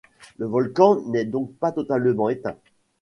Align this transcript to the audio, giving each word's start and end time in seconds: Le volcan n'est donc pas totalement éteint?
Le 0.39 0.47
volcan 0.47 0.99
n'est 1.09 1.25
donc 1.25 1.53
pas 1.59 1.71
totalement 1.71 2.27
éteint? 2.27 2.55